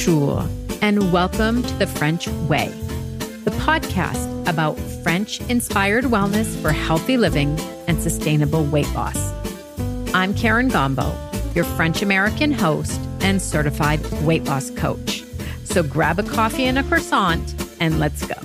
Bonjour, 0.00 0.48
and 0.80 1.12
welcome 1.12 1.62
to 1.62 1.74
The 1.74 1.86
French 1.86 2.26
Way, 2.48 2.68
the 3.44 3.50
podcast 3.50 4.48
about 4.48 4.78
French 5.02 5.42
inspired 5.50 6.04
wellness 6.04 6.58
for 6.62 6.72
healthy 6.72 7.18
living 7.18 7.60
and 7.86 8.00
sustainable 8.00 8.64
weight 8.64 8.90
loss. 8.94 9.34
I'm 10.14 10.32
Karen 10.32 10.70
Gombault, 10.70 11.54
your 11.54 11.64
French 11.64 12.00
American 12.00 12.50
host 12.50 12.98
and 13.20 13.42
certified 13.42 14.00
weight 14.22 14.44
loss 14.44 14.70
coach. 14.70 15.22
So 15.64 15.82
grab 15.82 16.18
a 16.18 16.22
coffee 16.22 16.64
and 16.64 16.78
a 16.78 16.82
croissant 16.82 17.54
and 17.78 18.00
let's 18.00 18.24
go. 18.24 18.40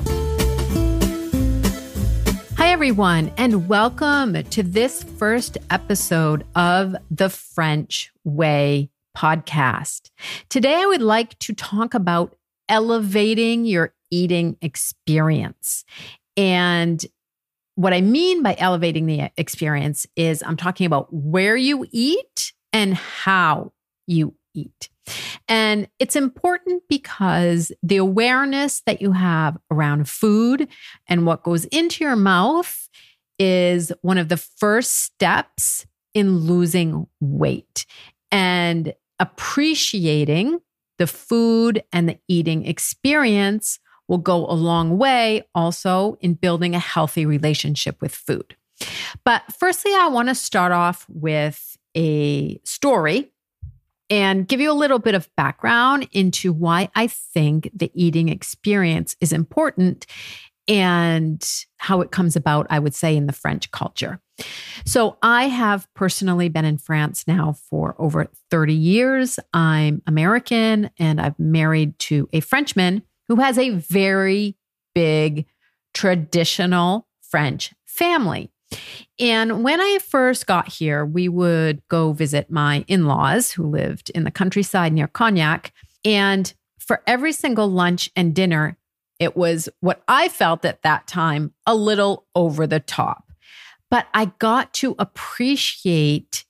Hi, 2.58 2.68
everyone, 2.68 3.32
and 3.38 3.70
welcome 3.70 4.44
to 4.44 4.62
this 4.62 5.04
first 5.04 5.58
episode 5.70 6.46
of 6.54 6.98
The 7.10 7.30
French 7.30 8.12
Way 8.26 8.90
podcast. 9.16 10.12
Today, 10.50 10.76
I 10.76 10.86
would 10.86 11.02
like 11.02 11.38
to 11.40 11.54
talk 11.54 11.94
about 11.94 12.36
elevating 12.70 13.66
your 13.66 13.94
eating 14.12 14.58
experience. 14.62 15.84
And 16.38 17.04
what 17.76 17.94
I 17.94 18.02
mean 18.02 18.42
by 18.42 18.56
elevating 18.58 19.06
the 19.06 19.30
experience 19.38 20.06
is 20.16 20.44
I'm 20.44 20.58
talking 20.58 20.86
about 20.86 21.14
where 21.14 21.56
you 21.58 21.86
eat 21.92 22.54
and 22.72 22.94
how 22.94 23.74
you 24.08 24.36
eat. 24.54 24.90
And 25.48 25.88
it's 26.00 26.16
important 26.16 26.84
because 26.90 27.72
the 27.84 27.98
awareness 27.98 28.82
that 28.86 29.02
you 29.02 29.12
have 29.12 29.58
around 29.70 30.10
food 30.10 30.68
and 31.08 31.26
what 31.26 31.44
goes 31.44 31.66
into 31.66 32.04
your 32.04 32.16
mouth 32.16 32.90
is 33.38 33.92
one 34.02 34.18
of 34.18 34.30
the 34.30 34.38
first 34.38 35.04
steps 35.04 35.86
in 36.14 36.40
losing 36.40 37.06
weight. 37.20 37.86
And 38.32 38.94
appreciating 39.20 40.60
the 40.98 41.08
food 41.08 41.84
and 41.92 42.08
the 42.08 42.20
eating 42.28 42.66
experience 42.66 43.80
will 44.08 44.18
go 44.18 44.46
a 44.46 44.54
long 44.54 44.98
way 44.98 45.44
also 45.56 46.18
in 46.22 46.36
building 46.36 46.76
a 46.76 46.80
healthy 46.80 47.26
relationship 47.26 48.02
with 48.02 48.14
food. 48.14 48.56
But 49.24 49.44
firstly, 49.58 49.94
I 49.94 50.08
want 50.08 50.30
to 50.30 50.36
start 50.36 50.72
off 50.72 51.06
with 51.10 51.78
a 51.96 52.60
story 52.64 53.32
and 54.10 54.48
give 54.48 54.62
you 54.62 54.72
a 54.72 54.74
little 54.74 55.00
bit 55.00 55.16
of 55.16 55.30
background 55.36 56.08
into 56.12 56.54
why 56.54 56.90
I 56.94 57.08
think 57.08 57.70
the 57.74 57.92
eating 57.96 58.30
experience 58.30 59.16
is 59.20 59.34
important 59.34 60.06
and 60.68 61.48
how 61.78 62.02
it 62.02 62.12
comes 62.12 62.36
about, 62.36 62.68
I 62.70 62.80
would 62.80 62.94
say, 62.94 63.16
in 63.16 63.28
the 63.28 63.34
French 63.34 63.72
culture. 63.72 64.20
So, 64.86 65.18
I 65.22 65.48
have 65.48 65.88
personally 65.94 66.50
been 66.50 66.66
in 66.66 66.78
France 66.78 67.26
now 67.28 67.54
for 67.70 67.96
over 67.98 68.30
30 68.52 68.74
years. 68.74 69.40
I'm 69.54 70.02
American 70.06 70.92
and 71.00 71.20
I'm 71.20 71.36
married 71.40 71.98
to 72.00 72.30
a 72.34 72.42
Frenchman 72.42 73.02
who 73.28 73.38
has 73.38 73.58
a 73.58 73.72
very 73.72 74.58
big 74.94 75.46
traditional 75.94 77.08
French 77.22 77.74
family. 77.86 78.52
And 79.20 79.64
when 79.64 79.80
I 79.80 80.00
first 80.00 80.48
got 80.48 80.68
here, 80.68 81.06
we 81.06 81.30
would 81.30 81.82
go 81.88 82.12
visit 82.12 82.52
my 82.52 82.84
in 82.88 83.06
laws 83.06 83.52
who 83.52 83.64
lived 83.64 84.10
in 84.12 84.24
the 84.24 84.32
countryside 84.32 84.94
near 84.94 85.08
Cognac. 85.08 85.72
And 86.04 86.54
for 86.80 87.02
every 87.08 87.32
single 87.32 87.68
lunch 87.68 88.10
and 88.16 88.36
dinner, 88.36 88.78
it 89.20 89.38
was 89.38 89.70
what 89.80 90.04
I 90.08 90.28
felt 90.28 90.66
at 90.66 90.82
that 90.82 91.08
time 91.08 91.54
a 91.66 91.76
little 91.76 92.26
over 92.36 92.68
the 92.68 92.82
top. 92.82 93.25
But 93.96 94.08
I 94.14 94.26
got 94.40 94.74
to 94.74 94.94
appreciate 95.00 96.44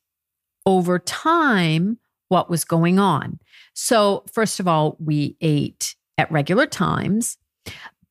over 0.65 0.97
time 0.97 1.99
what 2.27 2.49
was 2.49 2.65
going 2.65 2.97
on. 2.97 3.37
So, 3.75 4.23
first 4.33 4.59
of 4.59 4.67
all, 4.67 4.97
we 4.99 5.37
ate 5.41 5.95
at 6.17 6.31
regular 6.31 6.65
times. 6.65 7.37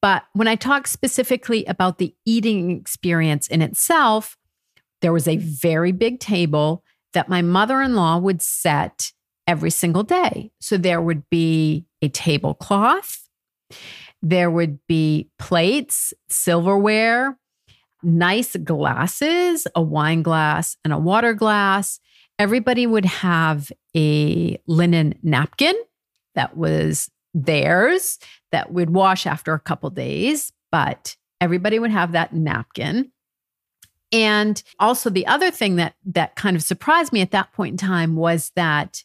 But 0.01 0.23
when 0.35 0.47
I 0.47 0.55
talk 0.55 0.87
specifically 0.87 1.65
about 1.65 1.99
the 1.99 2.15
eating 2.25 2.71
experience 2.71 3.49
in 3.49 3.61
itself, 3.61 4.37
there 5.03 5.13
was 5.13 5.27
a 5.27 5.39
very 5.39 5.91
big 5.91 6.21
table 6.21 6.85
that 7.13 7.29
my 7.29 7.43
mother 7.43 7.83
in 7.83 7.97
law 7.97 8.19
would 8.19 8.41
set 8.41 9.11
every 9.49 9.71
single 9.71 10.05
day. 10.05 10.53
So 10.61 10.77
there 10.77 11.03
would 11.03 11.29
be 11.29 11.87
a 12.01 12.09
tablecloth, 12.09 13.29
there 14.23 14.49
would 14.49 14.79
be 14.87 15.29
plates, 15.41 16.15
silverware, 16.29 17.37
nice 18.05 18.57
glasses, 18.57 19.67
a 19.75 19.83
wine 19.83 20.23
glass 20.23 20.77
and 20.85 20.93
a 20.93 20.99
water 20.99 21.35
glass. 21.35 22.01
Everybody 22.39 22.87
would 22.87 23.05
have 23.05 23.71
a 23.97 24.59
linen 24.67 25.15
napkin 25.23 25.75
that 26.35 26.57
was 26.57 27.11
theirs 27.33 28.19
that 28.53 28.73
would 28.73 28.91
wash 28.91 29.27
after 29.27 29.55
a 29.55 29.61
couple 29.61 29.91
days, 29.91 30.53
but 30.71 31.17
everybody 31.41 31.79
would 31.79 31.91
have 31.91 32.13
that 32.13 32.33
napkin. 32.33 33.11
And 34.13 34.63
also 34.79 35.11
the 35.11 35.27
other 35.27 35.51
thing 35.51 35.77
that 35.77 35.95
that 36.07 36.37
kind 36.37 36.57
of 36.57 36.63
surprised 36.63 37.13
me 37.13 37.21
at 37.21 37.33
that 37.33 37.53
point 37.53 37.73
in 37.73 37.89
time 37.89 38.15
was 38.15 38.53
that 38.55 39.03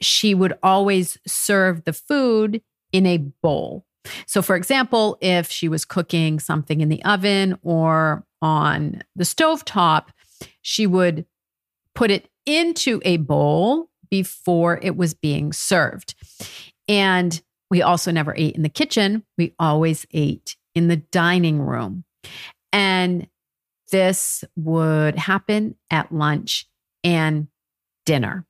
she 0.00 0.34
would 0.34 0.58
always 0.62 1.18
serve 1.26 1.84
the 1.84 1.92
food 1.92 2.60
in 2.92 3.06
a 3.06 3.18
bowl. 3.18 3.85
So, 4.26 4.42
for 4.42 4.56
example, 4.56 5.18
if 5.20 5.50
she 5.50 5.68
was 5.68 5.84
cooking 5.84 6.38
something 6.38 6.80
in 6.80 6.88
the 6.88 7.04
oven 7.04 7.58
or 7.62 8.24
on 8.42 9.02
the 9.14 9.24
stove 9.24 9.64
top, 9.64 10.12
she 10.62 10.86
would 10.86 11.26
put 11.94 12.10
it 12.10 12.28
into 12.44 13.00
a 13.04 13.16
bowl 13.16 13.88
before 14.10 14.78
it 14.82 14.96
was 14.96 15.14
being 15.14 15.52
served. 15.52 16.14
And 16.88 17.40
we 17.70 17.82
also 17.82 18.12
never 18.12 18.34
ate 18.36 18.54
in 18.54 18.62
the 18.62 18.68
kitchen. 18.68 19.24
We 19.36 19.54
always 19.58 20.06
ate 20.12 20.56
in 20.74 20.88
the 20.88 20.96
dining 20.96 21.60
room. 21.60 22.04
And 22.72 23.28
this 23.90 24.44
would 24.56 25.16
happen 25.16 25.76
at 25.90 26.12
lunch 26.12 26.68
and 27.02 27.48
dinner. 28.04 28.46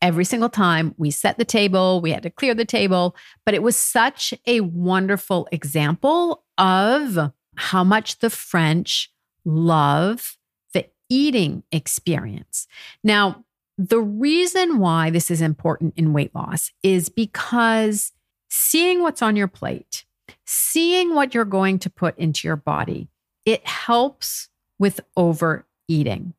Every 0.00 0.24
single 0.24 0.48
time 0.48 0.94
we 0.96 1.10
set 1.10 1.38
the 1.38 1.44
table, 1.44 2.00
we 2.00 2.10
had 2.12 2.22
to 2.22 2.30
clear 2.30 2.54
the 2.54 2.64
table, 2.64 3.16
but 3.44 3.54
it 3.54 3.62
was 3.62 3.76
such 3.76 4.32
a 4.46 4.60
wonderful 4.60 5.48
example 5.50 6.44
of 6.58 7.32
how 7.56 7.84
much 7.84 8.18
the 8.18 8.30
French 8.30 9.10
love 9.44 10.36
the 10.72 10.86
eating 11.08 11.62
experience. 11.72 12.66
Now, 13.02 13.44
the 13.78 14.00
reason 14.00 14.78
why 14.78 15.10
this 15.10 15.30
is 15.30 15.42
important 15.42 15.94
in 15.96 16.12
weight 16.12 16.34
loss 16.34 16.72
is 16.82 17.08
because 17.08 18.12
seeing 18.48 19.02
what's 19.02 19.22
on 19.22 19.36
your 19.36 19.48
plate, 19.48 20.04
seeing 20.46 21.14
what 21.14 21.34
you're 21.34 21.44
going 21.44 21.78
to 21.80 21.90
put 21.90 22.16
into 22.18 22.48
your 22.48 22.56
body, 22.56 23.08
it 23.44 23.66
helps 23.66 24.48
with 24.78 25.00
overeating. 25.16 26.34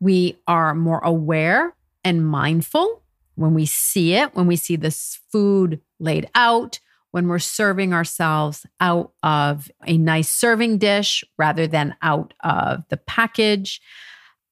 We 0.00 0.38
are 0.46 0.74
more 0.74 1.00
aware 1.00 1.74
and 2.04 2.26
mindful 2.26 3.02
when 3.34 3.54
we 3.54 3.66
see 3.66 4.14
it, 4.14 4.34
when 4.34 4.46
we 4.46 4.56
see 4.56 4.76
this 4.76 5.18
food 5.30 5.80
laid 5.98 6.28
out, 6.34 6.80
when 7.10 7.28
we're 7.28 7.38
serving 7.38 7.92
ourselves 7.92 8.66
out 8.80 9.12
of 9.22 9.70
a 9.86 9.96
nice 9.98 10.28
serving 10.28 10.78
dish 10.78 11.24
rather 11.38 11.66
than 11.66 11.96
out 12.02 12.34
of 12.40 12.84
the 12.88 12.96
package. 12.96 13.80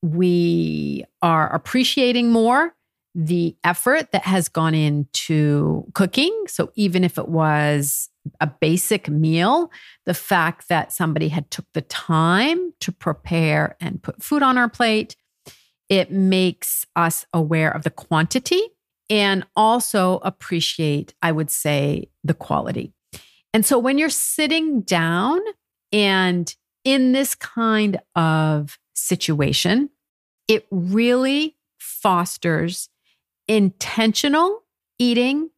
We 0.03 1.05
are 1.23 1.53
appreciating 1.53 2.31
more 2.31 2.75
the 3.15 3.57
effort 3.65 4.13
that 4.13 4.23
has 4.23 4.49
gone 4.49 4.75
into 4.75 5.85
cooking. 5.95 6.45
So 6.47 6.71
even 6.75 7.05
if 7.05 7.19
it 7.19 7.29
was 7.29 8.09
a 8.41 8.47
basic 8.47 9.09
meal, 9.09 9.71
the 10.05 10.15
fact 10.15 10.69
that 10.69 10.93
somebody 10.93 11.29
had 11.29 11.51
took 11.51 11.65
the 11.73 11.83
time 11.83 12.73
to 12.81 12.93
prepare 12.93 13.77
and 13.81 14.03
put 14.03 14.23
food 14.23 14.43
on 14.43 14.59
our 14.59 14.69
plate, 14.69 15.17
it 15.89 16.11
makes 16.11 16.87
us 16.97 17.27
aware 17.33 17.71
of 17.71 17.83
the 17.83 17.91
quantity 17.91 18.61
and 19.11 19.47
also 19.57 20.19
appreciate, 20.19 21.15
I 21.23 21.33
would 21.33 21.51
say, 21.51 22.11
the 22.25 22.35
quality. 22.35 22.93
And 23.55 23.65
so 23.65 23.79
when 23.79 23.99
you're 23.99 24.11
sitting 24.11 24.83
down 24.83 25.41
and 25.93 26.55
in 26.85 27.13
this 27.13 27.35
kind 27.35 27.99
of 28.15 28.79
situation, 28.95 29.91
it 30.47 30.67
really 30.71 31.57
fosters 31.79 32.89
intentional 33.47 34.65
eating 34.99 35.51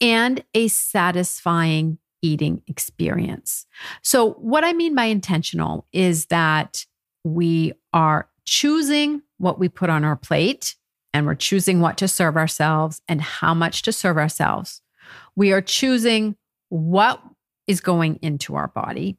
and 0.00 0.44
a 0.54 0.68
satisfying 0.68 1.98
eating 2.22 2.62
experience. 2.66 3.66
So, 4.02 4.32
what 4.32 4.64
I 4.64 4.72
mean 4.72 4.94
by 4.94 5.04
intentional 5.04 5.86
is 5.92 6.26
that 6.26 6.86
we 7.22 7.72
are 7.92 8.28
choosing 8.44 9.22
what 9.38 9.58
we 9.58 9.68
put 9.68 9.90
on 9.90 10.04
our 10.04 10.16
plate 10.16 10.76
and 11.12 11.26
we're 11.26 11.34
choosing 11.34 11.80
what 11.80 11.96
to 11.98 12.08
serve 12.08 12.36
ourselves 12.36 13.00
and 13.08 13.20
how 13.20 13.54
much 13.54 13.82
to 13.82 13.92
serve 13.92 14.16
ourselves. 14.16 14.82
We 15.36 15.52
are 15.52 15.62
choosing 15.62 16.36
what 16.68 17.22
is 17.66 17.80
going 17.80 18.18
into 18.20 18.56
our 18.56 18.68
body. 18.68 19.16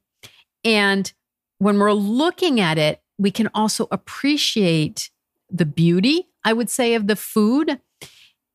And 0.64 1.12
when 1.58 1.78
we're 1.78 1.92
looking 1.92 2.60
at 2.60 2.78
it, 2.78 3.00
we 3.18 3.30
can 3.30 3.48
also 3.54 3.88
appreciate 3.90 5.10
the 5.50 5.64
beauty, 5.64 6.28
I 6.44 6.52
would 6.52 6.68
say, 6.68 6.94
of 6.94 7.06
the 7.06 7.16
food 7.16 7.80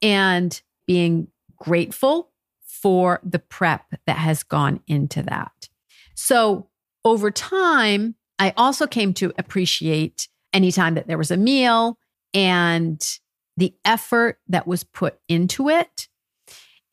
and 0.02 0.62
being 0.86 1.28
grateful 1.58 2.32
for 2.64 3.20
the 3.24 3.40
prep 3.40 3.86
that 4.06 4.18
has 4.18 4.44
gone 4.44 4.82
into 4.88 5.24
that. 5.24 5.70
So 6.16 6.68
over 7.04 7.32
time, 7.32 8.16
I 8.40 8.54
also 8.58 8.88
came 8.88 9.14
to 9.16 9.34
appreciate 9.38 10.28
anytime 10.54 10.96
that 10.96 11.08
there 11.08 11.18
was 11.18 11.32
a 11.32 11.38
meal 11.38 11.98
and 12.34 13.02
the 13.58 13.74
effort 13.86 14.40
that 14.48 14.68
was 14.68 14.84
put 14.84 15.20
into 15.28 15.70
it. 15.70 16.08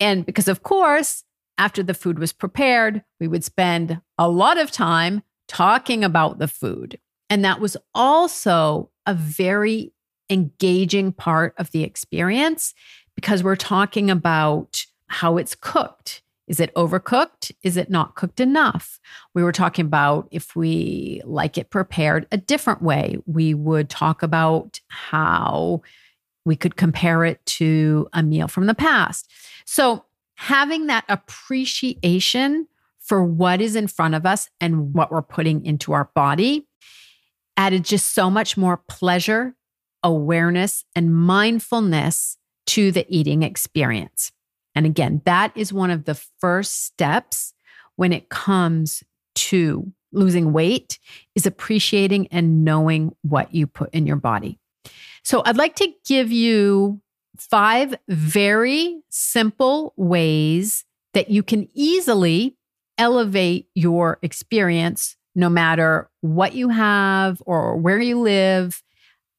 And 0.00 0.24
because, 0.24 0.48
of 0.48 0.62
course, 0.62 1.24
after 1.56 1.82
the 1.82 1.94
food 1.94 2.18
was 2.18 2.32
prepared, 2.32 3.02
we 3.20 3.28
would 3.28 3.44
spend 3.44 4.00
a 4.16 4.28
lot 4.28 4.58
of 4.58 4.70
time 4.70 5.22
talking 5.48 6.04
about 6.04 6.38
the 6.38 6.48
food. 6.48 6.98
And 7.30 7.44
that 7.44 7.60
was 7.60 7.76
also 7.94 8.90
a 9.06 9.14
very 9.14 9.92
engaging 10.30 11.12
part 11.12 11.54
of 11.58 11.70
the 11.70 11.82
experience 11.82 12.74
because 13.14 13.42
we're 13.42 13.56
talking 13.56 14.10
about 14.10 14.84
how 15.08 15.36
it's 15.36 15.54
cooked. 15.54 16.22
Is 16.48 16.60
it 16.60 16.74
overcooked? 16.74 17.52
Is 17.62 17.76
it 17.76 17.90
not 17.90 18.14
cooked 18.14 18.40
enough? 18.40 18.98
We 19.34 19.42
were 19.42 19.52
talking 19.52 19.84
about 19.84 20.28
if 20.30 20.56
we 20.56 21.20
like 21.24 21.58
it 21.58 21.70
prepared 21.70 22.26
a 22.32 22.38
different 22.38 22.82
way. 22.82 23.18
We 23.26 23.54
would 23.54 23.90
talk 23.90 24.22
about 24.22 24.80
how 24.88 25.82
we 26.44 26.56
could 26.56 26.76
compare 26.76 27.24
it 27.24 27.44
to 27.44 28.08
a 28.14 28.22
meal 28.22 28.48
from 28.48 28.66
the 28.66 28.74
past. 28.74 29.30
So, 29.66 30.04
having 30.36 30.86
that 30.86 31.04
appreciation 31.08 32.66
for 33.00 33.24
what 33.24 33.60
is 33.60 33.74
in 33.76 33.88
front 33.88 34.14
of 34.14 34.24
us 34.24 34.48
and 34.60 34.94
what 34.94 35.10
we're 35.10 35.22
putting 35.22 35.64
into 35.64 35.92
our 35.92 36.10
body 36.14 36.66
added 37.56 37.84
just 37.84 38.14
so 38.14 38.30
much 38.30 38.56
more 38.56 38.76
pleasure, 38.88 39.56
awareness, 40.02 40.84
and 40.94 41.14
mindfulness 41.14 42.38
to 42.66 42.92
the 42.92 43.04
eating 43.08 43.42
experience. 43.42 44.30
And 44.78 44.86
again, 44.86 45.22
that 45.24 45.50
is 45.56 45.72
one 45.72 45.90
of 45.90 46.04
the 46.04 46.14
first 46.14 46.84
steps 46.84 47.52
when 47.96 48.12
it 48.12 48.28
comes 48.28 49.02
to 49.34 49.92
losing 50.12 50.52
weight 50.52 51.00
is 51.34 51.46
appreciating 51.46 52.28
and 52.28 52.64
knowing 52.64 53.12
what 53.22 53.52
you 53.52 53.66
put 53.66 53.92
in 53.92 54.06
your 54.06 54.14
body. 54.14 54.60
So 55.24 55.42
I'd 55.44 55.56
like 55.56 55.74
to 55.76 55.92
give 56.06 56.30
you 56.30 57.00
five 57.36 57.92
very 58.06 59.02
simple 59.08 59.94
ways 59.96 60.84
that 61.12 61.28
you 61.28 61.42
can 61.42 61.68
easily 61.74 62.56
elevate 62.98 63.66
your 63.74 64.20
experience 64.22 65.16
no 65.34 65.48
matter 65.48 66.08
what 66.20 66.54
you 66.54 66.68
have 66.68 67.42
or 67.46 67.76
where 67.76 67.98
you 67.98 68.20
live. 68.20 68.80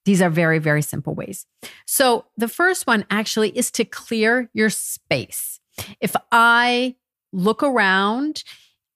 These 0.10 0.24
are 0.24 0.32
very, 0.32 0.58
very 0.58 0.82
simple 0.82 1.14
ways. 1.14 1.46
So, 1.86 2.26
the 2.36 2.48
first 2.48 2.88
one 2.88 3.06
actually 3.12 3.56
is 3.56 3.70
to 3.70 3.86
clear 3.86 4.50
your 4.56 4.72
space. 4.72 5.60
If 6.02 6.16
I 6.32 6.96
look 7.32 7.62
around, 7.62 8.44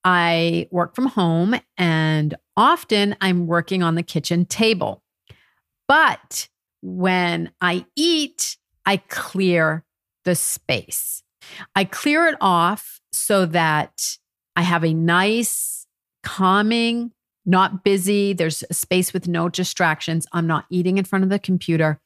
I 0.04 0.68
work 0.72 0.96
from 0.96 1.06
home 1.06 1.54
and 1.78 2.34
often 2.58 3.16
I'm 3.22 3.46
working 3.46 3.84
on 3.84 3.94
the 3.94 4.02
kitchen 4.02 4.46
table. 4.46 5.04
But 5.88 6.50
when 6.82 7.52
I 7.62 7.86
eat, 7.96 8.58
I 8.84 8.98
clear 8.98 9.86
the 10.26 10.34
space. 10.34 11.22
I 11.76 11.84
clear 11.84 12.26
it 12.26 12.38
off 12.42 13.00
so 13.12 13.46
that 13.46 14.18
I 14.56 14.64
have 14.64 14.84
a 14.84 14.96
nice, 14.96 15.86
calming, 16.24 17.12
not 17.46 17.84
busy. 17.84 18.34
There's 18.34 18.64
a 18.70 18.74
space 18.74 19.14
with 19.14 19.28
no 19.28 19.50
distractions. 19.50 20.26
I'm 20.32 20.48
not 20.48 20.66
eating 20.70 20.98
in 20.98 21.06
front 21.06 21.24
of 21.24 21.30
the 21.30 21.40
computer. 21.40 22.00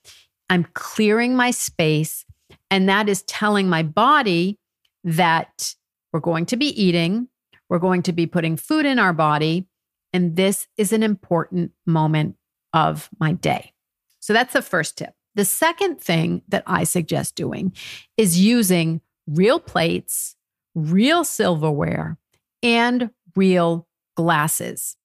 I'm 0.50 0.66
clearing 0.74 1.36
my 1.36 1.52
space. 1.52 2.26
And 2.72 2.88
that 2.90 3.10
is 3.10 3.22
telling 3.24 3.70
my 3.70 3.84
body 3.84 4.60
that 5.04 5.76
we're 6.12 6.20
going 6.20 6.46
to 6.48 6.58
be 6.58 6.68
eating, 6.82 7.28
we're 7.70 7.80
going 7.80 8.04
to 8.04 8.14
be 8.14 8.26
putting 8.26 8.58
food 8.58 8.86
in 8.86 9.00
our 9.00 9.14
body. 9.14 9.68
And 10.14 10.36
this 10.36 10.68
is 10.78 10.94
an 10.94 11.04
important 11.04 11.72
moment 11.86 12.36
of 12.74 13.10
my 13.20 13.34
day. 13.34 13.74
So 14.20 14.34
that's 14.34 14.54
the 14.54 14.62
first 14.62 14.98
tip. 14.98 15.14
The 15.36 15.46
second 15.46 16.02
thing 16.02 16.42
that 16.48 16.64
I 16.66 16.84
suggest 16.84 17.36
doing 17.36 17.74
is 18.18 18.40
using 18.40 19.02
real 19.28 19.60
plates, 19.60 20.36
real 20.74 21.24
silverware, 21.24 22.18
and 22.64 23.12
real 23.36 23.88
glasses. 24.16 24.98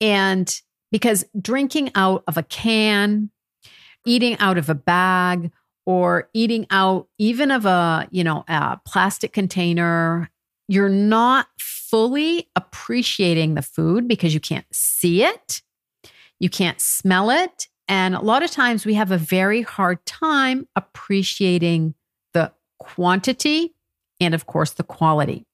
And 0.00 0.52
because 0.90 1.24
drinking 1.40 1.90
out 1.94 2.24
of 2.26 2.36
a 2.36 2.42
can, 2.42 3.30
eating 4.06 4.38
out 4.38 4.58
of 4.58 4.68
a 4.68 4.74
bag, 4.74 5.52
or 5.86 6.28
eating 6.34 6.66
out 6.70 7.08
even 7.18 7.50
of 7.50 7.66
a, 7.66 8.06
you 8.10 8.22
know, 8.22 8.44
a 8.48 8.78
plastic 8.86 9.32
container, 9.32 10.30
you're 10.68 10.88
not 10.88 11.48
fully 11.58 12.48
appreciating 12.54 13.54
the 13.54 13.62
food 13.62 14.06
because 14.06 14.32
you 14.32 14.40
can't 14.40 14.66
see 14.72 15.24
it, 15.24 15.62
you 16.38 16.48
can't 16.48 16.80
smell 16.80 17.30
it, 17.30 17.66
and 17.88 18.14
a 18.14 18.20
lot 18.20 18.44
of 18.44 18.52
times 18.52 18.86
we 18.86 18.94
have 18.94 19.10
a 19.10 19.18
very 19.18 19.62
hard 19.62 20.04
time 20.06 20.68
appreciating 20.76 21.94
the 22.34 22.52
quantity 22.78 23.74
and, 24.20 24.32
of 24.32 24.46
course, 24.46 24.70
the 24.72 24.84
quality. 24.84 25.44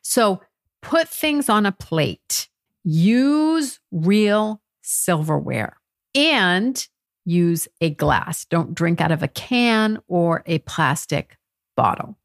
So 0.00 0.40
put 0.80 1.06
things 1.06 1.50
on 1.50 1.66
a 1.66 1.72
plate, 1.72 2.48
use 2.86 3.80
real 3.90 4.62
silverware, 4.80 5.76
and 6.14 6.86
use 7.24 7.66
a 7.80 7.90
glass. 7.90 8.44
Don't 8.44 8.74
drink 8.74 9.00
out 9.00 9.10
of 9.10 9.22
a 9.22 9.28
can 9.28 9.98
or 10.06 10.44
a 10.46 10.60
plastic 10.60 11.36
bottle. 11.76 12.16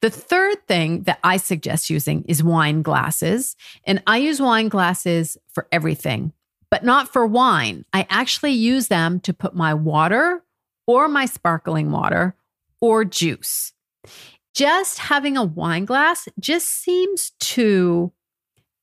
The 0.00 0.10
third 0.10 0.66
thing 0.66 1.02
that 1.02 1.18
I 1.22 1.36
suggest 1.36 1.90
using 1.90 2.24
is 2.24 2.42
wine 2.42 2.82
glasses. 2.82 3.56
And 3.84 4.02
I 4.06 4.18
use 4.18 4.40
wine 4.40 4.68
glasses 4.68 5.36
for 5.52 5.66
everything, 5.70 6.32
but 6.70 6.84
not 6.84 7.12
for 7.12 7.26
wine. 7.26 7.84
I 7.92 8.06
actually 8.08 8.52
use 8.52 8.88
them 8.88 9.20
to 9.20 9.34
put 9.34 9.54
my 9.54 9.74
water 9.74 10.42
or 10.86 11.08
my 11.08 11.26
sparkling 11.26 11.90
water 11.90 12.34
or 12.80 13.04
juice 13.04 13.72
just 14.56 14.98
having 14.98 15.36
a 15.36 15.44
wine 15.44 15.84
glass 15.84 16.28
just 16.40 16.66
seems 16.66 17.32
to 17.38 18.10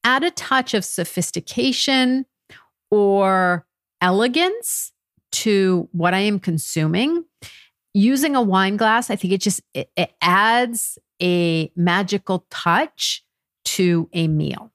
add 0.04 0.24
a 0.24 0.32
touch 0.32 0.74
of 0.74 0.86
sophistication 0.86 2.26
or 2.92 3.66
elegance 4.02 4.92
to 5.32 5.90
what 5.92 6.14
I 6.14 6.20
am 6.20 6.40
consuming. 6.40 7.26
Using 7.94 8.36
a 8.36 8.42
wine 8.42 8.78
glass, 8.78 9.10
I 9.10 9.16
think 9.16 9.34
it 9.34 9.42
just 9.42 9.62
it, 9.74 9.89
it 9.96 10.13
adds 10.22 10.98
a 11.22 11.72
magical 11.75 12.46
touch 12.50 13.24
to 13.66 14.10
a 14.13 14.27
meal. 14.27 14.72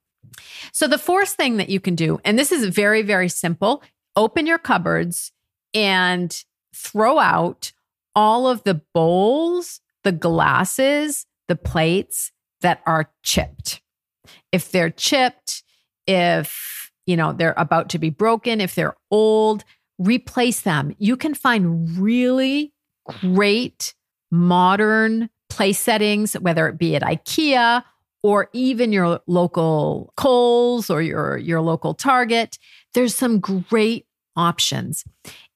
So 0.72 0.86
the 0.86 0.98
fourth 0.98 1.30
thing 1.30 1.56
that 1.56 1.68
you 1.68 1.80
can 1.80 1.94
do, 1.94 2.20
and 2.24 2.38
this 2.38 2.52
is 2.52 2.64
very, 2.64 3.02
very 3.02 3.28
simple, 3.28 3.82
open 4.14 4.46
your 4.46 4.58
cupboards 4.58 5.32
and 5.74 6.44
throw 6.74 7.18
out 7.18 7.72
all 8.14 8.48
of 8.48 8.62
the 8.62 8.80
bowls 8.94 9.80
the 10.04 10.12
glasses, 10.12 11.26
the 11.48 11.56
plates 11.56 12.32
that 12.60 12.80
are 12.86 13.10
chipped. 13.22 13.80
If 14.52 14.70
they're 14.70 14.90
chipped, 14.90 15.62
if 16.06 16.90
you 17.06 17.16
know 17.16 17.32
they're 17.32 17.54
about 17.56 17.90
to 17.90 17.98
be 17.98 18.10
broken, 18.10 18.60
if 18.60 18.74
they're 18.74 18.96
old, 19.10 19.64
replace 19.98 20.60
them. 20.60 20.94
You 20.98 21.16
can 21.16 21.34
find 21.34 21.98
really 21.98 22.72
great 23.20 23.94
modern 24.30 25.30
place 25.48 25.78
settings, 25.78 26.34
whether 26.34 26.68
it 26.68 26.78
be 26.78 26.94
at 26.94 27.02
IKEA 27.02 27.82
or 28.22 28.48
even 28.52 28.92
your 28.92 29.20
local 29.26 30.12
Kohl's 30.16 30.90
or 30.90 31.02
your, 31.02 31.38
your 31.38 31.60
local 31.60 31.94
Target. 31.94 32.58
There's 32.94 33.14
some 33.14 33.40
great 33.40 34.06
options. 34.36 35.04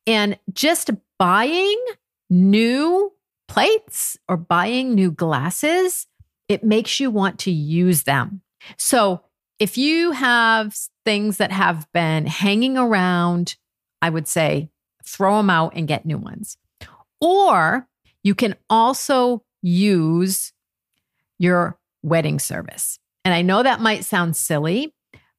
And 0.06 0.38
just 0.52 0.90
buying 1.18 1.80
new 2.30 3.12
plates 3.48 4.16
or 4.28 4.36
buying 4.36 4.94
new 4.94 5.10
glasses, 5.10 6.06
it 6.48 6.64
makes 6.64 6.98
you 6.98 7.10
want 7.10 7.38
to 7.40 7.50
use 7.50 8.04
them. 8.04 8.42
So 8.76 9.22
if 9.58 9.78
you 9.78 10.12
have 10.12 10.76
things 11.04 11.36
that 11.36 11.52
have 11.52 11.86
been 11.92 12.26
hanging 12.26 12.76
around, 12.76 13.56
I 14.00 14.10
would 14.10 14.26
say 14.26 14.70
throw 15.04 15.36
them 15.36 15.50
out 15.50 15.72
and 15.74 15.88
get 15.88 16.06
new 16.06 16.18
ones. 16.18 16.56
Or 17.20 17.86
you 18.22 18.34
can 18.34 18.56
also 18.68 19.44
use 19.62 20.52
your 21.38 21.78
wedding 22.02 22.38
service. 22.38 22.98
And 23.24 23.32
I 23.32 23.42
know 23.42 23.62
that 23.62 23.80
might 23.80 24.04
sound 24.04 24.36
silly, 24.36 24.94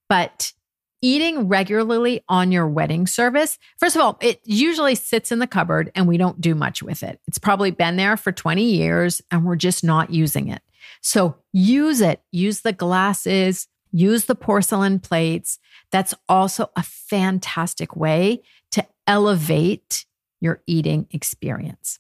but 0.07 0.53
eating 1.01 1.49
regularly 1.49 2.23
on 2.29 2.51
your 2.51 2.67
wedding 2.67 3.05
service, 3.05 3.57
first 3.77 3.97
of 3.97 4.01
all, 4.01 4.17
it 4.21 4.39
usually 4.45 4.95
sits 4.95 5.33
in 5.33 5.39
the 5.39 5.47
cupboard 5.47 5.91
and 5.95 6.07
we 6.07 6.17
don't 6.17 6.39
do 6.39 6.55
much 6.55 6.81
with 6.81 7.03
it. 7.03 7.19
It's 7.27 7.37
probably 7.37 7.71
been 7.71 7.97
there 7.97 8.15
for 8.15 8.31
20 8.31 8.63
years 8.63 9.21
and 9.29 9.45
we're 9.45 9.57
just 9.57 9.83
not 9.83 10.11
using 10.11 10.47
it. 10.47 10.61
So 11.01 11.37
use 11.51 12.01
it, 12.01 12.21
use 12.31 12.61
the 12.61 12.73
glasses, 12.73 13.67
use 13.91 14.25
the 14.25 14.35
porcelain 14.35 14.99
plates. 14.99 15.59
That's 15.91 16.13
also 16.27 16.71
a 16.75 16.83
fantastic 16.83 17.95
way 17.95 18.41
to 18.71 18.85
elevate 19.07 20.05
your 20.41 20.61
eating 20.67 21.07
experience. 21.11 21.99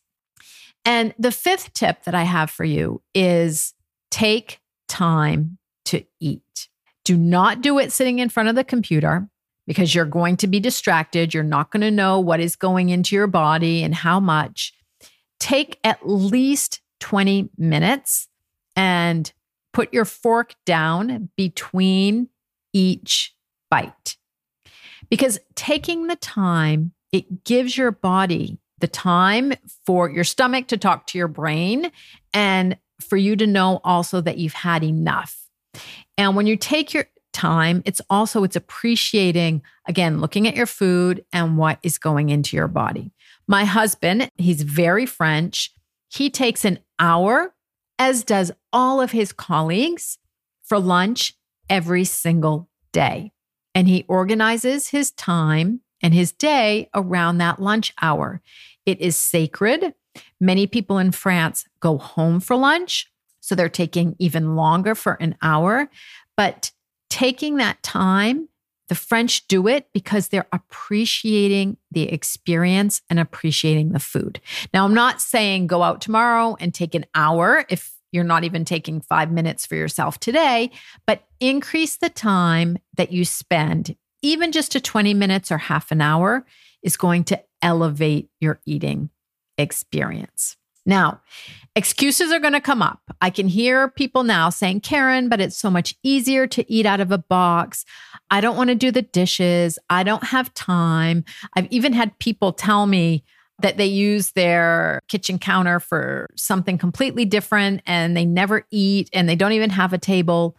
And 0.85 1.13
the 1.17 1.31
fifth 1.31 1.73
tip 1.73 2.03
that 2.03 2.15
I 2.15 2.23
have 2.23 2.49
for 2.49 2.65
you 2.65 3.01
is 3.13 3.73
take 4.11 4.59
time 4.89 5.57
to 5.85 6.03
eat. 6.19 6.67
Do 7.05 7.17
not 7.17 7.61
do 7.61 7.79
it 7.79 7.91
sitting 7.91 8.19
in 8.19 8.29
front 8.29 8.49
of 8.49 8.55
the 8.55 8.63
computer 8.63 9.29
because 9.65 9.95
you're 9.95 10.05
going 10.05 10.37
to 10.37 10.47
be 10.47 10.59
distracted. 10.59 11.33
You're 11.33 11.43
not 11.43 11.71
going 11.71 11.81
to 11.81 11.91
know 11.91 12.19
what 12.19 12.39
is 12.39 12.55
going 12.55 12.89
into 12.89 13.15
your 13.15 13.27
body 13.27 13.83
and 13.83 13.95
how 13.95 14.19
much. 14.19 14.73
Take 15.39 15.79
at 15.83 16.07
least 16.07 16.81
20 16.99 17.49
minutes 17.57 18.27
and 18.75 19.31
put 19.73 19.93
your 19.93 20.05
fork 20.05 20.55
down 20.65 21.29
between 21.35 22.29
each 22.73 23.35
bite. 23.69 24.17
Because 25.09 25.39
taking 25.55 26.07
the 26.07 26.15
time, 26.15 26.93
it 27.11 27.43
gives 27.43 27.77
your 27.77 27.91
body 27.91 28.59
the 28.79 28.87
time 28.87 29.53
for 29.85 30.09
your 30.09 30.23
stomach 30.23 30.67
to 30.67 30.77
talk 30.77 31.07
to 31.07 31.17
your 31.17 31.27
brain 31.27 31.91
and 32.33 32.77
for 32.99 33.17
you 33.17 33.35
to 33.35 33.47
know 33.47 33.79
also 33.83 34.21
that 34.21 34.37
you've 34.37 34.53
had 34.53 34.83
enough. 34.83 35.39
And 36.17 36.35
when 36.35 36.47
you 36.47 36.57
take 36.57 36.93
your 36.93 37.05
time, 37.31 37.81
it's 37.85 38.01
also 38.09 38.43
it's 38.43 38.55
appreciating 38.55 39.61
again 39.87 40.21
looking 40.21 40.47
at 40.47 40.55
your 40.55 40.65
food 40.65 41.25
and 41.33 41.57
what 41.57 41.79
is 41.83 41.97
going 41.97 42.29
into 42.29 42.55
your 42.55 42.67
body. 42.67 43.11
My 43.47 43.65
husband, 43.65 44.29
he's 44.37 44.61
very 44.61 45.05
French. 45.05 45.71
He 46.09 46.29
takes 46.29 46.63
an 46.63 46.79
hour 46.99 47.53
as 48.03 48.25
does 48.25 48.51
all 48.73 48.99
of 48.99 49.11
his 49.11 49.31
colleagues 49.31 50.17
for 50.61 50.77
lunch 50.77 51.35
every 51.69 52.03
single 52.03 52.69
day. 52.91 53.31
And 53.73 53.87
he 53.87 54.03
organizes 54.09 54.89
his 54.89 55.11
time 55.11 55.79
and 56.01 56.13
his 56.13 56.33
day 56.33 56.89
around 56.93 57.37
that 57.37 57.61
lunch 57.61 57.93
hour. 58.01 58.41
It 58.85 58.99
is 58.99 59.15
sacred. 59.15 59.93
Many 60.37 60.67
people 60.67 60.97
in 60.97 61.13
France 61.13 61.63
go 61.79 61.97
home 61.97 62.41
for 62.41 62.57
lunch, 62.57 63.09
so 63.39 63.55
they're 63.55 63.69
taking 63.69 64.17
even 64.19 64.57
longer 64.57 64.95
for 64.95 65.13
an 65.21 65.37
hour. 65.41 65.89
But 66.35 66.73
taking 67.09 67.55
that 67.55 67.81
time, 67.83 68.49
the 68.89 68.95
French 68.95 69.47
do 69.47 69.67
it 69.67 69.87
because 69.93 70.27
they're 70.27 70.47
appreciating 70.51 71.77
the 71.91 72.11
experience 72.11 73.01
and 73.09 73.19
appreciating 73.19 73.91
the 73.91 73.99
food. 73.99 74.39
Now, 74.73 74.85
I'm 74.85 74.93
not 74.93 75.21
saying 75.21 75.67
go 75.67 75.83
out 75.83 76.01
tomorrow 76.01 76.57
and 76.59 76.73
take 76.73 76.95
an 76.95 77.05
hour 77.15 77.65
if 77.69 77.91
you're 78.11 78.23
not 78.23 78.43
even 78.43 78.63
taking 78.63 79.01
five 79.01 79.31
minutes 79.31 79.65
for 79.65 79.75
yourself 79.75 80.19
today, 80.19 80.69
but 81.07 81.23
increase 81.39 81.97
the 81.97 82.09
time 82.09 82.77
that 82.95 83.11
you 83.11 83.25
spend, 83.25 83.95
even 84.21 84.51
just 84.51 84.71
to 84.73 84.79
20 84.79 85.13
minutes 85.13 85.51
or 85.51 85.57
half 85.57 85.91
an 85.91 85.99
hour, 85.99 86.45
is 86.83 86.95
going 86.95 87.23
to 87.23 87.43
elevate 87.61 88.29
your 88.39 88.59
eating 88.65 89.09
experience. 89.57 90.57
Now, 90.85 91.21
excuses 91.75 92.31
are 92.31 92.39
going 92.39 92.53
to 92.53 92.61
come 92.61 92.81
up. 92.81 92.99
I 93.21 93.29
can 93.29 93.47
hear 93.47 93.89
people 93.89 94.23
now 94.23 94.49
saying, 94.49 94.81
Karen, 94.81 95.29
but 95.29 95.39
it's 95.39 95.57
so 95.57 95.69
much 95.69 95.95
easier 96.03 96.45
to 96.47 96.71
eat 96.71 96.85
out 96.85 96.99
of 96.99 97.11
a 97.11 97.17
box. 97.17 97.85
I 98.29 98.41
don't 98.41 98.57
want 98.57 98.69
to 98.69 98.75
do 98.75 98.91
the 98.91 99.01
dishes. 99.01 99.79
I 99.89 100.03
don't 100.03 100.25
have 100.25 100.53
time. 100.53 101.23
I've 101.55 101.71
even 101.71 101.93
had 101.93 102.17
people 102.19 102.51
tell 102.51 102.85
me 102.85 103.23
that 103.61 103.77
they 103.77 103.85
use 103.85 104.31
their 104.31 104.99
kitchen 105.07 105.39
counter 105.39 105.79
for 105.79 106.29
something 106.35 106.77
completely 106.77 107.23
different 107.23 107.81
and 107.85 108.17
they 108.17 108.25
never 108.25 108.65
eat 108.71 109.09
and 109.13 109.29
they 109.29 109.35
don't 109.35 109.53
even 109.53 109.69
have 109.69 109.93
a 109.93 109.97
table. 109.97 110.57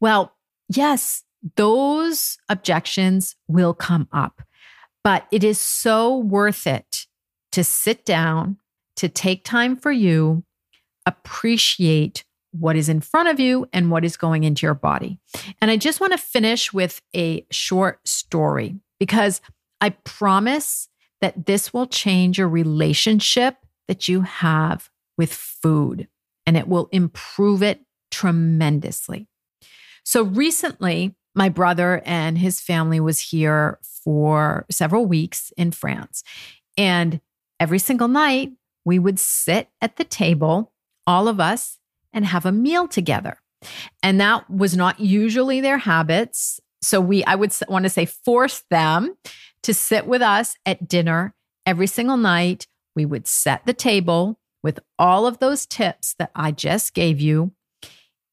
Well, 0.00 0.34
yes, 0.68 1.22
those 1.56 2.38
objections 2.48 3.36
will 3.48 3.74
come 3.74 4.08
up, 4.12 4.42
but 5.02 5.26
it 5.30 5.44
is 5.44 5.60
so 5.60 6.18
worth 6.18 6.66
it 6.66 7.06
to 7.52 7.64
sit 7.64 8.04
down 8.04 8.58
to 8.96 9.08
take 9.08 9.44
time 9.44 9.76
for 9.76 9.92
you, 9.92 10.44
appreciate 11.06 12.24
what 12.52 12.76
is 12.76 12.88
in 12.88 13.00
front 13.00 13.28
of 13.28 13.40
you 13.40 13.66
and 13.72 13.90
what 13.90 14.04
is 14.04 14.16
going 14.16 14.44
into 14.44 14.66
your 14.66 14.74
body. 14.74 15.18
And 15.60 15.70
I 15.70 15.76
just 15.76 16.00
want 16.00 16.12
to 16.12 16.18
finish 16.18 16.72
with 16.72 17.00
a 17.16 17.46
short 17.50 18.06
story 18.06 18.76
because 19.00 19.40
I 19.80 19.90
promise 19.90 20.88
that 21.20 21.46
this 21.46 21.72
will 21.72 21.86
change 21.86 22.38
your 22.38 22.48
relationship 22.48 23.56
that 23.88 24.06
you 24.06 24.22
have 24.22 24.90
with 25.16 25.32
food 25.32 26.08
and 26.46 26.56
it 26.56 26.68
will 26.68 26.88
improve 26.92 27.62
it 27.62 27.80
tremendously. 28.10 29.28
So 30.04 30.24
recently, 30.24 31.14
my 31.34 31.48
brother 31.48 32.02
and 32.04 32.36
his 32.36 32.60
family 32.60 33.00
was 33.00 33.20
here 33.20 33.78
for 33.82 34.66
several 34.70 35.06
weeks 35.06 35.52
in 35.56 35.70
France. 35.70 36.22
And 36.76 37.20
every 37.58 37.78
single 37.78 38.08
night, 38.08 38.52
we 38.84 38.98
would 38.98 39.18
sit 39.18 39.68
at 39.80 39.96
the 39.96 40.04
table, 40.04 40.72
all 41.06 41.28
of 41.28 41.40
us, 41.40 41.78
and 42.12 42.26
have 42.26 42.44
a 42.44 42.52
meal 42.52 42.88
together. 42.88 43.38
And 44.02 44.20
that 44.20 44.48
was 44.50 44.76
not 44.76 45.00
usually 45.00 45.60
their 45.60 45.78
habits. 45.78 46.60
So 46.82 47.00
we, 47.00 47.24
I 47.24 47.34
would 47.34 47.54
want 47.68 47.84
to 47.84 47.90
say, 47.90 48.06
force 48.06 48.64
them 48.70 49.14
to 49.62 49.72
sit 49.72 50.06
with 50.06 50.22
us 50.22 50.56
at 50.66 50.88
dinner 50.88 51.34
every 51.64 51.86
single 51.86 52.16
night. 52.16 52.66
We 52.96 53.04
would 53.04 53.26
set 53.26 53.64
the 53.64 53.72
table 53.72 54.38
with 54.62 54.80
all 54.98 55.26
of 55.26 55.38
those 55.38 55.66
tips 55.66 56.14
that 56.18 56.30
I 56.34 56.52
just 56.52 56.94
gave 56.94 57.20
you. 57.20 57.52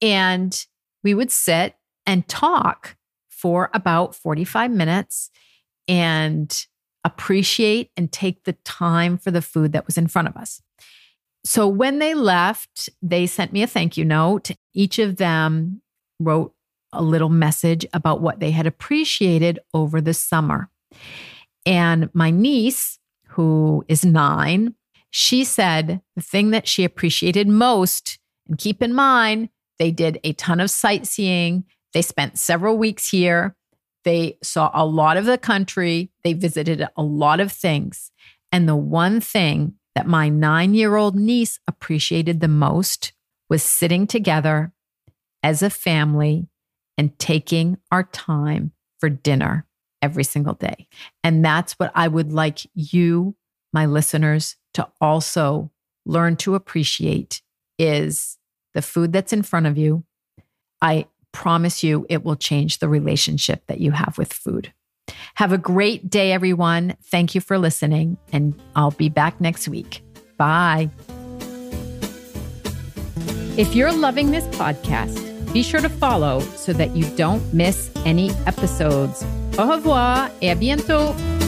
And 0.01 0.65
we 1.03 1.13
would 1.13 1.32
sit 1.32 1.75
and 2.06 2.27
talk 2.27 2.96
for 3.29 3.70
about 3.74 4.15
45 4.15 4.72
minutes 4.72 5.29
and 5.88 6.65
appreciate 7.03 7.91
and 7.96 8.12
take 8.12 8.44
the 8.44 8.53
time 8.65 9.18
for 9.18 9.32
the 9.32 9.41
food 9.41 9.72
that 9.74 9.86
was 9.86 9.98
in 9.98 10.08
front 10.08 10.27
of 10.27 10.36
us. 10.36 10.62
So 11.46 11.68
when 11.68 12.00
they 12.00 12.13
left, 12.13 12.89
they 13.01 13.25
sent 13.25 13.53
me 13.53 13.63
a 13.63 13.68
thank 13.68 13.98
you 13.98 14.03
note. 14.03 14.51
Each 14.74 15.00
of 15.00 15.15
them 15.15 15.82
wrote 16.20 16.53
a 16.91 17.01
little 17.01 17.29
message 17.29 17.86
about 17.94 18.22
what 18.22 18.39
they 18.39 18.51
had 18.51 18.68
appreciated 18.68 19.60
over 19.74 20.01
the 20.01 20.13
summer. 20.13 20.70
And 21.65 22.10
my 22.13 22.29
niece, 22.32 23.00
who 23.27 23.86
is 23.88 24.03
nine, 24.03 24.75
she 25.12 25.44
said 25.44 26.01
the 26.15 26.22
thing 26.22 26.51
that 26.51 26.68
she 26.68 26.84
appreciated 26.84 27.48
most, 27.48 28.20
and 28.48 28.58
keep 28.58 28.82
in 28.82 28.94
mind, 28.94 29.50
they 29.77 29.91
did 29.91 30.20
a 30.24 30.34
ton 30.34 30.60
of 30.60 30.70
sightseeing. 30.70 31.63
They 31.94 32.01
spent 32.01 32.38
several 32.38 32.77
weeks 32.77 33.10
here. 33.10 33.56
They 34.06 34.38
saw 34.41 34.72
a 34.74 34.86
lot 34.86 35.18
of 35.18 35.25
the 35.25 35.38
country, 35.38 36.12
they 36.24 36.34
visited 36.34 36.88
a 36.96 37.03
lot 37.03 37.39
of 37.39 37.51
things. 37.51 38.12
And 38.51 38.68
the 38.68 38.75
one 38.75 39.22
thing 39.22 39.75
that 39.96 40.08
my 40.08 40.29
nine 40.29 40.74
year 40.74 40.96
old 40.96 41.15
niece 41.15 41.60
appreciated 41.68 42.39
the 42.39 42.48
most 42.48 43.13
was 43.50 43.63
sitting 43.63 44.08
together 44.08 44.72
as 45.44 45.62
a 45.62 45.70
family 45.70 46.48
and 46.98 47.18
taking 47.20 47.77
our 47.91 48.03
time 48.03 48.72
for 49.00 49.10
dinner 49.10 49.65
every 50.01 50.24
single 50.24 50.53
day. 50.53 50.88
And 51.24 51.44
that's 51.44 51.74
what 51.74 51.91
I 51.96 52.08
would 52.08 52.32
like 52.32 52.60
you, 52.74 53.36
my 53.74 53.86
listeners, 53.86 54.56
to 54.74 54.88
also 55.01 55.72
learn 56.06 56.36
to 56.38 56.56
appreciate 56.56 57.41
is 57.77 58.38
the 58.74 58.82
food 58.82 59.13
that's 59.13 59.34
in 59.34 59.44
front 59.44 59.65
of 59.65 59.77
you. 59.77 60.03
I 60.82 61.08
promise 61.32 61.84
you 61.84 62.06
it 62.10 62.24
will 62.24 62.36
change 62.36 62.80
the 62.80 62.90
relationship 62.90 63.66
that 63.68 63.80
you 63.80 63.92
have 63.92 64.18
with 64.18 64.34
food. 64.34 64.74
Have 65.36 65.52
a 65.52 65.58
great 65.58 66.10
day, 66.10 66.32
everyone. 66.32 66.96
Thank 67.06 67.36
you 67.36 67.42
for 67.42 67.58
listening, 67.58 68.18
and 68.32 68.60
I'll 68.76 68.92
be 68.92 69.10
back 69.10 69.40
next 69.42 69.68
week. 69.68 70.04
Bye. 70.38 70.90
If 73.58 73.76
you're 73.76 73.92
loving 73.92 74.32
this 74.32 74.46
podcast, 74.56 75.54
be 75.54 75.64
sure 75.64 75.82
to 75.82 75.90
follow 75.90 76.40
so 76.56 76.74
that 76.74 76.96
you 76.96 77.04
don't 77.16 77.54
miss 77.54 77.92
any 78.06 78.32
episodes. 78.46 79.24
Au 79.58 79.68
revoir 79.68 80.30
et 80.42 80.50
à 80.50 80.56
bientôt. 80.56 81.38